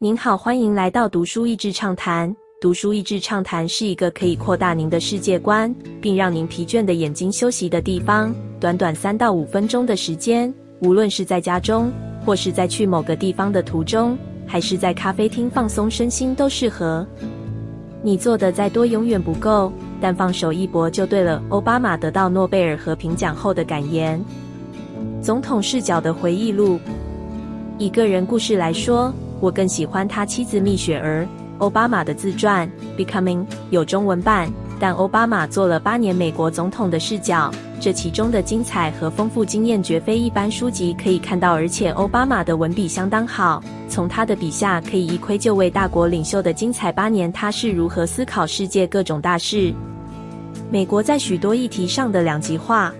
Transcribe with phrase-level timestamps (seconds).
[0.00, 2.32] 您好，欢迎来到读书益智畅谈。
[2.60, 8.32] 读书益智畅谈是一个可以扩大您的世界观，并让您疲倦的眼睛休息的地方。
[8.60, 11.90] 短短三到五分钟的时间，无论是在家中，
[12.24, 14.16] 或是在去某个地方的途中，
[14.46, 17.04] 还是在咖啡厅放松身心，都适合。
[18.00, 21.42] 你做的再多永远不够，但放手一搏就对了。
[21.48, 24.24] 奥巴马得到诺贝尔和平奖后的感言：
[25.20, 26.78] 总统视角的回忆录。
[27.78, 31.24] 以个人故事来说，我更喜欢他妻子蜜雪儿·
[31.58, 33.38] 奥巴马的自传《Becoming》，
[33.70, 34.50] 有中文版。
[34.80, 41.52] 但奥巴马做了八年美国总统的视角，这其中的精彩和丰富经验绝非一般书籍可以看到。
[41.52, 49.74] 而且奥巴马的文笔相当好，从他的笔下可以一窥就位大国领袖的精彩八年，他是如何思考世界各种大事。
[50.70, 52.94] 美国在许多议题上的两极化。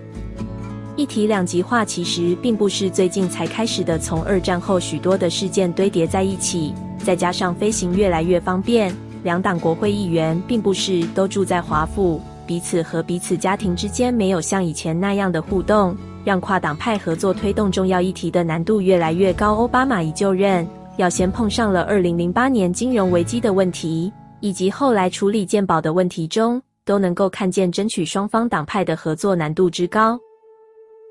[0.99, 19.55] 一体两极化其实并不是最近才开始的，从二战后许多的事件堆叠在一起，再加上飞行越来越方便，两党国会议员并不是都住在华府，彼此和彼此家庭之间没有像以前那样的互动，让跨党派合作推动重要议题的难度越来越高。
[19.55, 30.19] 奥巴马一就任，要先碰上了二零零八年金融危机的问题，以及后来处理健保的问题中，都能够看见争取双方党派的合作难度之高。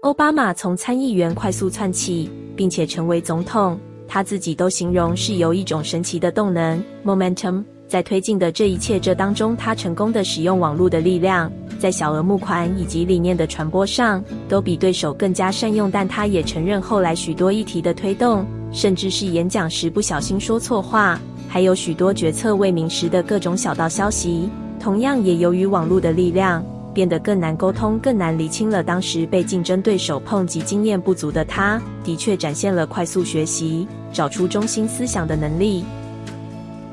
[0.08, 3.78] 奥巴马从参议员快速窜起，并且成为总统，
[4.08, 8.98] 他自己都形容是有一种神奇的动能 （momentum） 在推进的这一切。
[8.98, 15.92] 这当中，他成功的使用网络的力量，在小额募款以及理念的传播上，都比对手更加善用。
[15.92, 21.20] 但他也承认，后来许多议题的推动，甚至是演讲时不小心说错话，
[21.50, 26.64] 还有许多决策未明时的各种小道消息，同样也由于网络的力量。
[26.98, 28.82] 变得更难沟通，更难厘清了。
[28.82, 35.86] 当时被竞争对手碰及经验不足的他，的确展现了快速学习、找出中心思想的能力。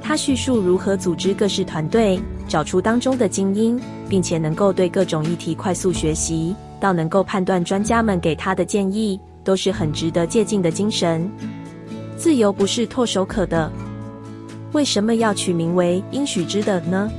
[0.03, 11.27] 他叙述如何组织各式团队，找出当中的精英，并且能够对各种议题快速学习，到能够判断专家们给他的建议，都是很值得借鉴的精神。
[12.19, 13.73] 自由不是唾手可得，
[14.73, 17.11] 为什么要取名为应许之的呢？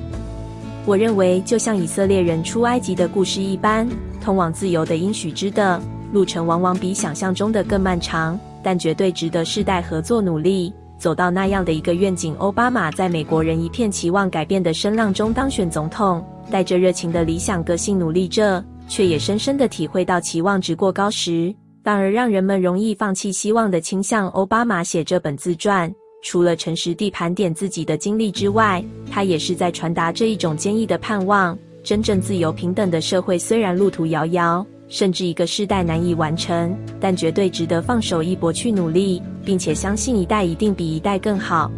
[0.88, 3.90] 我认为，就像以色列人出埃及的故事一般，
[4.22, 5.82] 通往自由的应许之的
[6.14, 12.36] 路程，往往比想象中的更漫长，但绝对值得世代合作努力走到那样的一个愿景。
[12.36, 21.52] 奥巴马在美国人一片期望改变的声浪中当选总统，带着热情的理想个性努力着，却也深深的体会到期望值过高时，
[21.84, 24.28] 反而让人们容易放弃希望的倾向。
[24.30, 25.92] 奥巴马写这本自传。
[26.25, 31.59] 除了诚实地盘点自己的经历之外，他也是在传达这一种坚毅的盼望。
[31.83, 41.71] 真正自由平等的社会虽然路途遥遥，甚至一个世代难以完成，但绝对值得放手一搏去努力，并且相信一代一定比一代更好。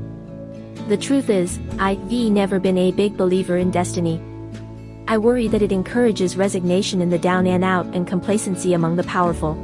[0.89, 4.19] The truth is, I've never been a big believer in destiny.
[5.07, 9.05] I worry that it encourages resignation in the down and out and complacency among the
[9.05, 9.57] powerful.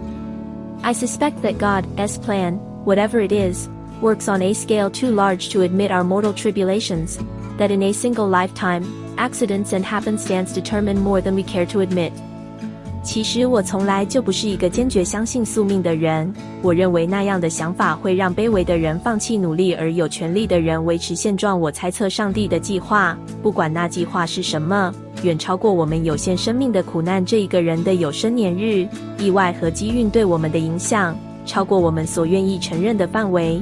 [0.82, 3.68] I suspect that God's plan, whatever it is,
[4.03, 7.17] works on a scale too large to admit our mortal tribulations,
[7.57, 8.83] that in a single lifetime,
[9.15, 12.11] accidents and happenstance determine more than we care to admit.
[13.01, 16.33] 其实我从来就不是一个坚决相信宿命的人。
[16.61, 21.59] 我认为那样的想法会让卑微的人放弃努力，而有权利的人维持现状。
[21.59, 27.25] 我猜测上帝的计划，不管那计划是什么，远超过我们有限生命的苦难。
[27.25, 28.87] 这一个人的有生年日、
[29.19, 31.13] 意外和机运对我们的影响，
[31.45, 33.61] 超过我们所愿意承认的范围。